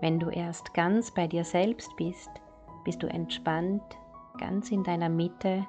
Wenn 0.00 0.18
du 0.18 0.28
erst 0.28 0.74
ganz 0.74 1.12
bei 1.12 1.26
dir 1.26 1.44
selbst 1.44 1.94
bist, 1.96 2.30
bist 2.84 3.02
du 3.02 3.06
entspannt, 3.06 3.82
ganz 4.38 4.70
in 4.70 4.84
deiner 4.84 5.08
Mitte 5.08 5.66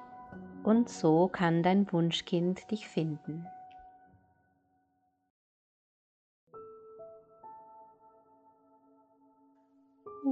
und 0.63 0.89
so 0.89 1.29
kann 1.29 1.63
dein 1.63 1.91
Wunschkind 1.91 2.69
dich 2.69 2.87
finden. 2.87 3.47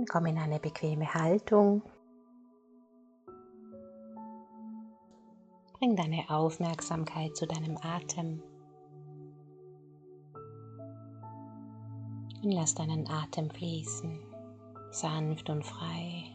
Komm 0.10 0.26
in 0.26 0.38
eine 0.38 0.60
bequeme 0.60 1.14
Haltung. 1.14 1.82
Bring 5.80 5.96
deine 5.96 6.30
Aufmerksamkeit 6.30 7.36
zu 7.36 7.48
deinem 7.48 7.78
Atem. 7.78 8.44
Und 12.46 12.52
lass 12.52 12.76
deinen 12.76 13.10
Atem 13.10 13.50
fließen, 13.50 14.20
sanft 14.92 15.50
und 15.50 15.66
frei. 15.66 16.26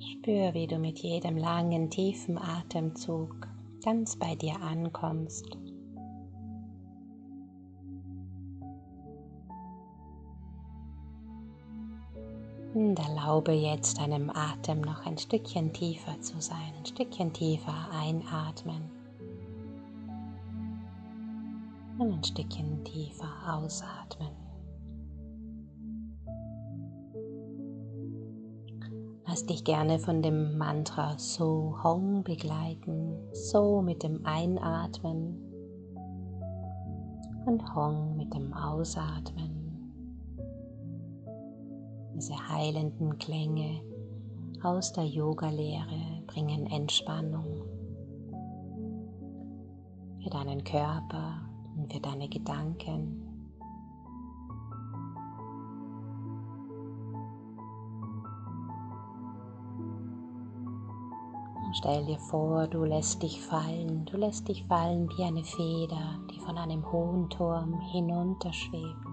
Spür, 0.00 0.54
wie 0.54 0.66
du 0.66 0.80
mit 0.80 0.98
jedem 0.98 1.36
langen, 1.36 1.88
tiefen 1.88 2.36
Atemzug 2.36 3.46
ganz 3.84 4.16
bei 4.16 4.34
dir 4.34 4.60
ankommst. 4.60 5.56
Und 12.74 12.98
erlaube 12.98 13.52
jetzt 13.52 13.98
deinem 13.98 14.30
Atem 14.30 14.80
noch 14.80 15.04
ein 15.04 15.18
Stückchen 15.18 15.72
tiefer 15.74 16.18
zu 16.22 16.40
sein, 16.40 16.72
ein 16.78 16.86
Stückchen 16.86 17.32
tiefer 17.32 17.74
einatmen 17.92 18.90
und 21.98 22.12
ein 22.12 22.24
Stückchen 22.24 22.82
tiefer 22.84 23.28
ausatmen. 23.46 24.30
Lass 29.26 29.46
dich 29.46 29.64
gerne 29.64 29.98
von 29.98 30.22
dem 30.22 30.56
Mantra 30.56 31.18
So 31.18 31.78
Hong 31.82 32.24
begleiten, 32.24 33.16
So 33.32 33.82
mit 33.82 34.02
dem 34.02 34.24
Einatmen 34.24 35.38
und 37.44 37.74
Hong 37.74 38.16
mit 38.16 38.34
dem 38.34 38.52
Ausatmen 38.52 39.61
diese 42.22 42.48
heilenden 42.48 43.18
Klänge 43.18 43.82
aus 44.62 44.92
der 44.92 45.04
Yoga-Lehre 45.04 46.22
bringen 46.28 46.66
Entspannung 46.68 47.64
für 50.22 50.30
deinen 50.30 50.62
Körper 50.62 51.40
und 51.76 51.92
für 51.92 51.98
deine 51.98 52.28
Gedanken. 52.28 53.28
stell 61.74 62.04
dir 62.04 62.18
vor, 62.18 62.66
du 62.68 62.84
lässt 62.84 63.22
dich 63.22 63.40
fallen, 63.40 64.04
du 64.04 64.18
lässt 64.18 64.46
dich 64.46 64.62
fallen 64.66 65.08
wie 65.16 65.24
eine 65.24 65.42
Feder, 65.42 66.20
die 66.30 66.38
von 66.38 66.58
einem 66.58 66.92
hohen 66.92 67.30
Turm 67.30 67.80
hinunterschwebt. 67.90 69.11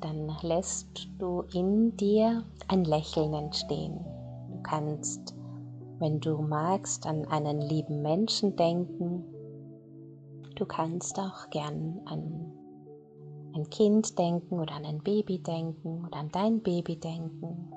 Dann 0.00 0.30
lässt 0.42 1.08
du 1.18 1.42
in 1.52 1.96
dir 1.96 2.44
ein 2.68 2.84
Lächeln 2.84 3.34
entstehen. 3.34 3.98
Du 4.50 4.62
kannst, 4.62 5.34
wenn 5.98 6.20
du 6.20 6.38
magst, 6.38 7.06
an 7.06 7.26
einen 7.26 7.60
lieben 7.60 8.02
Menschen 8.02 8.56
denken. 8.56 9.24
Du 10.56 10.64
kannst 10.66 11.18
auch 11.18 11.50
gern 11.50 12.00
an 12.06 12.52
ein 13.54 13.68
Kind 13.70 14.18
denken 14.18 14.60
oder 14.60 14.74
an 14.74 14.84
ein 14.84 15.02
Baby 15.02 15.38
denken 15.38 16.04
oder 16.06 16.18
an 16.18 16.30
dein 16.30 16.62
Baby 16.62 16.96
denken. 16.96 17.72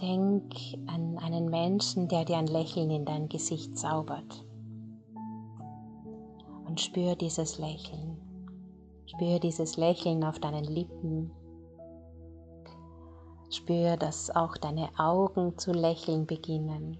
Denk 0.00 0.54
an 0.86 1.18
einen 1.18 1.48
Menschen, 1.48 2.06
der 2.08 2.24
dir 2.24 2.36
ein 2.36 2.46
Lächeln 2.46 2.90
in 2.90 3.04
dein 3.04 3.28
Gesicht 3.28 3.76
zaubert. 3.76 4.44
Und 6.66 6.80
spür 6.80 7.16
dieses 7.16 7.58
Lächeln. 7.58 8.27
Spür 9.10 9.38
dieses 9.38 9.78
Lächeln 9.78 10.22
auf 10.22 10.38
deinen 10.38 10.64
Lippen. 10.64 11.30
Spür, 13.50 13.96
dass 13.96 14.28
auch 14.30 14.58
deine 14.58 14.90
Augen 14.98 15.56
zu 15.56 15.72
lächeln 15.72 16.26
beginnen. 16.26 16.98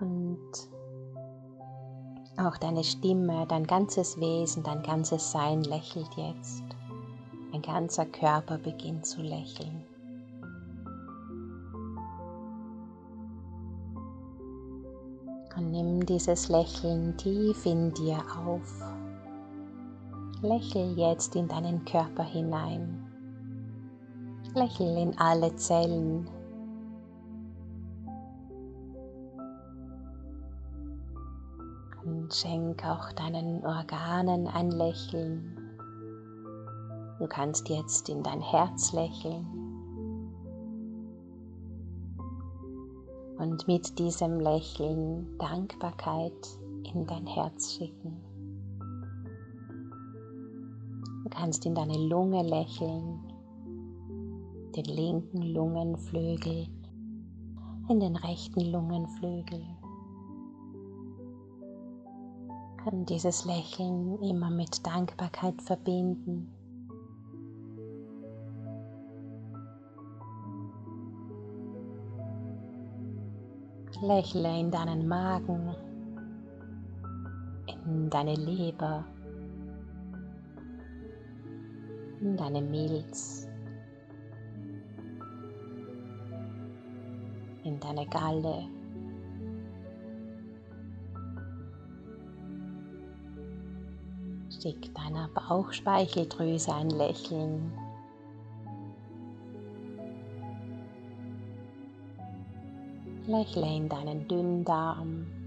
Und 0.00 0.40
auch 2.38 2.56
deine 2.56 2.82
Stimme, 2.82 3.46
dein 3.46 3.66
ganzes 3.66 4.18
Wesen, 4.18 4.62
dein 4.62 4.82
ganzes 4.82 5.30
Sein 5.30 5.62
lächelt 5.64 6.08
jetzt. 6.16 6.64
Dein 7.52 7.60
ganzer 7.60 8.06
Körper 8.06 8.56
beginnt 8.56 9.04
zu 9.04 9.20
lächeln. 9.20 9.84
Und 15.54 15.72
nimm 15.72 16.06
dieses 16.06 16.48
Lächeln 16.48 17.14
tief 17.18 17.66
in 17.66 17.92
dir 17.92 18.22
auf. 18.46 18.82
Lächel 20.42 20.96
jetzt 20.96 21.36
in 21.36 21.48
deinen 21.48 21.84
Körper 21.84 22.22
hinein. 22.22 23.04
Lächel 24.54 24.96
in 24.96 25.18
alle 25.18 25.54
Zellen. 25.56 26.26
Und 32.06 32.32
schenk 32.32 32.82
auch 32.86 33.12
deinen 33.12 33.62
Organen 33.66 34.46
ein 34.46 34.70
Lächeln. 34.70 35.58
Du 37.18 37.26
kannst 37.26 37.68
jetzt 37.68 38.08
in 38.08 38.22
dein 38.22 38.40
Herz 38.40 38.94
lächeln. 38.94 39.46
Und 43.36 43.68
mit 43.68 43.98
diesem 43.98 44.40
Lächeln 44.40 45.36
Dankbarkeit 45.36 46.58
in 46.94 47.06
dein 47.06 47.26
Herz 47.26 47.74
schicken. 47.74 48.29
Du 51.30 51.36
kannst 51.36 51.64
in 51.64 51.74
deine 51.74 51.96
Lunge 51.96 52.42
lächeln, 52.42 53.20
den 54.74 54.84
linken 54.84 55.42
Lungenflügel, 55.42 56.66
in 57.88 58.00
den 58.00 58.16
rechten 58.16 58.60
Lungenflügel. 58.72 59.64
Kann 62.78 63.04
dieses 63.06 63.44
Lächeln 63.44 64.20
immer 64.22 64.50
mit 64.50 64.84
Dankbarkeit 64.84 65.62
verbinden. 65.62 66.52
Lächle 74.02 74.58
in 74.58 74.70
deinen 74.70 75.06
Magen, 75.06 75.74
in 77.84 78.10
deine 78.10 78.34
Leber, 78.34 79.04
in 82.20 82.36
deine 82.36 82.60
Milz, 82.60 83.48
in 87.64 87.80
deine 87.80 88.06
Galle. 88.06 88.68
Schick 94.50 94.94
deiner 94.94 95.28
Bauchspeicheldrüse 95.28 96.74
ein 96.74 96.90
Lächeln. 96.90 97.72
Lächle 103.26 103.76
in 103.76 103.88
deinen 103.88 104.28
Dünndarm. 104.28 105.39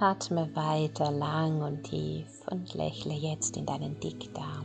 Atme 0.00 0.48
weiter 0.54 1.10
lang 1.10 1.60
und 1.60 1.82
tief 1.82 2.46
und 2.52 2.72
lächle 2.74 3.14
jetzt 3.14 3.56
in 3.56 3.66
deinen 3.66 3.98
Dickdarm. 3.98 4.64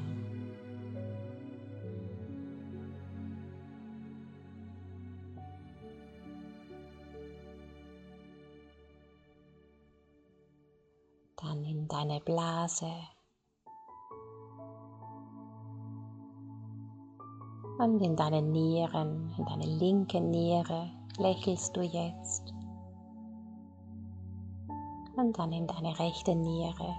Dann 11.35 11.65
in 11.65 11.87
deine 11.87 12.19
Blase. 12.19 12.91
Und 17.79 17.99
in 18.01 18.15
deine 18.15 18.43
Nieren, 18.43 19.33
in 19.35 19.45
deine 19.45 19.65
linke 19.65 20.21
Niere 20.21 20.91
lächelst 21.17 21.75
du 21.75 21.81
jetzt. 21.81 22.52
Und 25.23 25.39
dann 25.39 25.53
in 25.53 25.67
deine 25.67 25.97
rechte 25.99 26.35
Niere. 26.35 26.95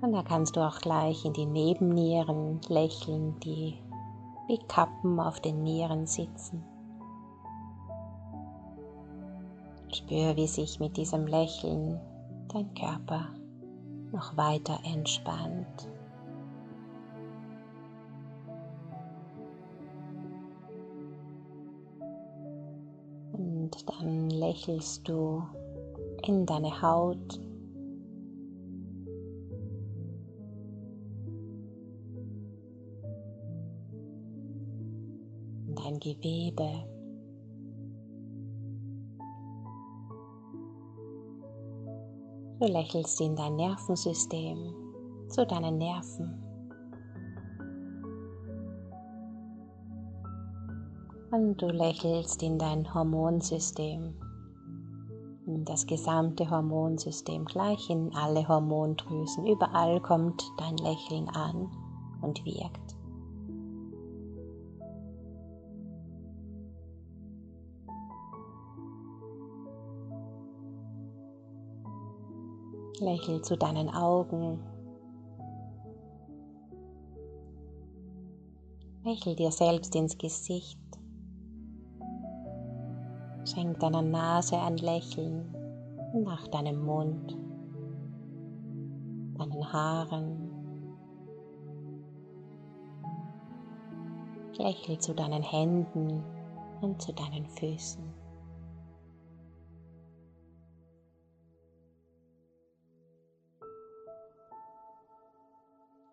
Und 0.00 0.10
da 0.12 0.24
kannst 0.24 0.56
du 0.56 0.66
auch 0.66 0.80
gleich 0.80 1.24
in 1.24 1.32
die 1.32 1.46
Nebennieren 1.46 2.60
lächeln, 2.68 3.38
die 3.38 3.78
wie 4.48 4.58
Kappen 4.66 5.20
auf 5.20 5.38
den 5.38 5.62
Nieren 5.62 6.08
sitzen. 6.08 6.64
Spür, 9.92 10.34
wie 10.34 10.48
sich 10.48 10.80
mit 10.80 10.96
diesem 10.96 11.28
Lächeln 11.28 12.00
dein 12.52 12.74
Körper 12.74 13.28
noch 14.10 14.36
weiter 14.36 14.80
entspannt. 14.84 15.88
Dann 23.82 24.30
lächelst 24.30 25.08
du 25.08 25.42
in 26.26 26.46
deine 26.46 26.80
Haut. 26.80 27.40
in 35.66 35.74
Dein 35.74 35.98
Gewebe. 35.98 36.88
Du 42.60 42.66
lächelst 42.66 43.20
in 43.20 43.36
dein 43.36 43.56
Nervensystem, 43.56 44.72
zu 45.28 45.44
deinen 45.46 45.78
Nerven. 45.78 46.53
Und 51.34 51.60
du 51.60 51.66
lächelst 51.66 52.44
in 52.44 52.60
dein 52.60 52.94
Hormonsystem, 52.94 54.14
in 55.46 55.64
das 55.64 55.84
gesamte 55.84 56.48
Hormonsystem, 56.48 57.44
gleich 57.44 57.90
in 57.90 58.14
alle 58.14 58.46
Hormondrüsen. 58.46 59.44
Überall 59.44 60.00
kommt 60.00 60.44
dein 60.58 60.76
Lächeln 60.76 61.28
an 61.30 61.72
und 62.22 62.44
wirkt. 62.44 62.96
Lächel 73.00 73.42
zu 73.42 73.56
deinen 73.56 73.88
Augen. 73.88 74.60
Lächel 79.02 79.34
dir 79.34 79.50
selbst 79.50 79.96
ins 79.96 80.16
Gesicht. 80.16 80.83
Schenk 83.54 83.78
deiner 83.78 84.02
Nase 84.02 84.58
ein 84.58 84.78
Lächeln 84.78 85.54
nach 86.12 86.48
deinem 86.48 86.84
Mund, 86.84 87.36
deinen 89.38 89.72
Haaren. 89.72 90.50
Lächel 94.58 94.98
zu 94.98 95.14
deinen 95.14 95.42
Händen 95.42 96.24
und 96.80 97.00
zu 97.00 97.12
deinen 97.12 97.46
Füßen. 97.46 98.02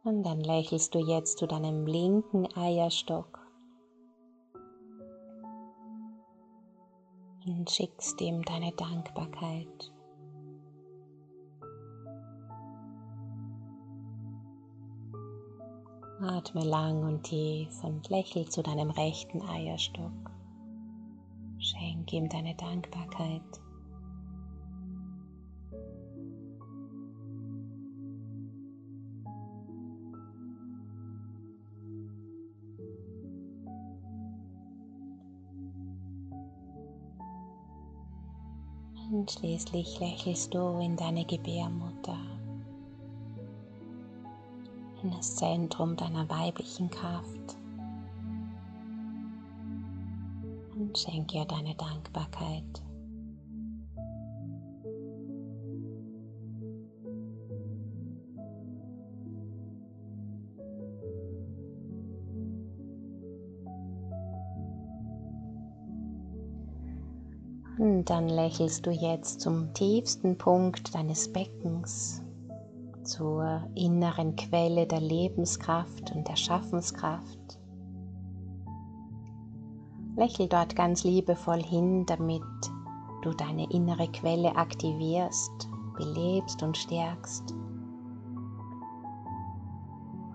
Und 0.03 0.23
dann 0.23 0.41
lächelst 0.41 0.93
du 0.93 0.99
jetzt 0.99 1.39
zu 1.39 1.47
deinem 1.47 1.88
linken 1.88 2.47
Eierstock 2.55 3.40
und 7.61 7.69
schickst 7.69 8.19
ihm 8.21 8.41
deine 8.41 8.71
Dankbarkeit. 8.71 9.91
Atme 16.19 16.63
lang 16.63 17.03
und 17.03 17.21
tief 17.21 17.83
und 17.83 18.09
lächel 18.09 18.49
zu 18.49 18.63
deinem 18.63 18.89
rechten 18.89 19.43
Eierstock. 19.43 20.31
Schenk 21.59 22.11
ihm 22.13 22.29
deine 22.29 22.55
Dankbarkeit. 22.55 23.43
Und 39.11 39.29
schließlich 39.29 39.99
lächelst 39.99 40.53
du 40.53 40.79
in 40.79 40.95
deine 40.95 41.25
Gebärmutter, 41.25 42.17
in 45.03 45.11
das 45.11 45.35
Zentrum 45.35 45.97
deiner 45.97 46.29
weiblichen 46.29 46.89
Kraft. 46.89 47.57
Und 50.75 50.97
schenk 50.97 51.33
ihr 51.33 51.43
deine 51.43 51.75
Dankbarkeit. 51.75 52.81
Dann 67.81 68.29
lächelst 68.29 68.85
du 68.85 68.91
jetzt 68.91 69.41
zum 69.41 69.73
tiefsten 69.73 70.38
Punkt 70.38 70.93
deines 70.93 71.33
Beckens, 71.33 72.21
zur 73.03 73.63
inneren 73.73 74.35
Quelle 74.35 74.85
der 74.85 75.01
Lebenskraft 75.01 76.11
und 76.11 76.27
der 76.27 76.35
Schaffenskraft. 76.35 77.39
Lächel 80.15 80.47
dort 80.47 80.75
ganz 80.75 81.03
liebevoll 81.03 81.63
hin, 81.63 82.05
damit 82.05 82.43
du 83.23 83.31
deine 83.31 83.67
innere 83.71 84.07
Quelle 84.11 84.55
aktivierst, 84.55 85.67
belebst 85.97 86.61
und 86.61 86.77
stärkst. 86.77 87.55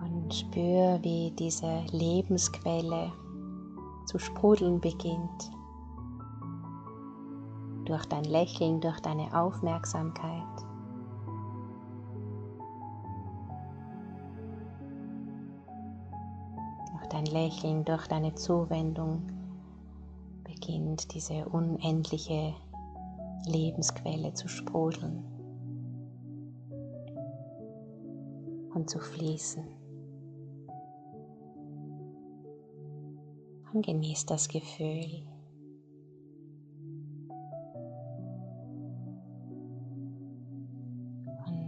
Und 0.01 0.33
spür, 0.33 0.99
wie 1.01 1.31
diese 1.39 1.85
Lebensquelle 1.91 3.13
zu 4.05 4.19
sprudeln 4.19 4.81
beginnt 4.81 5.56
durch 7.87 8.05
dein 8.05 8.25
Lächeln, 8.25 8.81
durch 8.81 8.99
deine 8.99 9.33
Aufmerksamkeit. 9.33 10.43
Durch 16.91 17.07
dein 17.09 17.25
Lächeln, 17.27 17.85
durch 17.85 18.07
deine 18.07 18.35
Zuwendung 18.35 19.21
beginnt 20.43 21.13
diese 21.13 21.47
unendliche 21.47 22.53
Lebensquelle 23.45 24.33
zu 24.33 24.49
sprudeln 24.49 25.23
und 28.73 28.89
zu 28.89 28.99
fließen. 28.99 29.63
Und 33.71 33.85
genieß 33.85 34.25
das 34.25 34.49
Gefühl. 34.49 35.23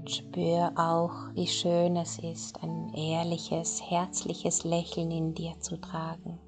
Spür 0.07 0.71
auch, 0.75 1.33
wie 1.33 1.47
schön 1.47 1.95
es 1.95 2.19
ist, 2.19 2.63
ein 2.63 2.93
ehrliches, 2.93 3.81
herzliches 3.89 4.63
Lächeln 4.63 5.11
in 5.11 5.33
dir 5.33 5.59
zu 5.59 5.79
tragen. 5.79 6.39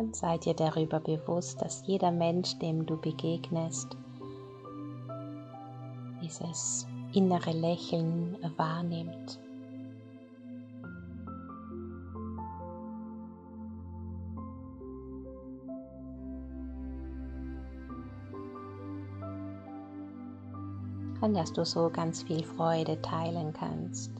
dann 0.00 0.14
sei 0.14 0.38
dir 0.38 0.54
darüber 0.54 0.98
bewusst, 1.00 1.60
dass 1.60 1.86
jeder 1.86 2.10
Mensch, 2.10 2.58
dem 2.58 2.86
du 2.86 2.96
begegnest, 2.96 3.96
dieses 6.22 6.86
innere 7.12 7.52
Lächeln 7.52 8.38
wahrnimmt. 8.56 9.40
Dass 21.34 21.52
du 21.52 21.64
so 21.64 21.90
ganz 21.90 22.22
viel 22.22 22.44
Freude 22.44 23.00
teilen 23.02 23.52
kannst. 23.52 24.19